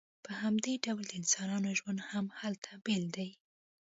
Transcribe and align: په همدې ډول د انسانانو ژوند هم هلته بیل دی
په 0.25 0.31
همدې 0.41 0.73
ډول 0.85 1.03
د 1.07 1.11
انسانانو 1.21 1.69
ژوند 1.79 1.99
هم 2.09 2.25
هلته 2.39 2.71
بیل 2.85 3.03
دی 3.15 3.29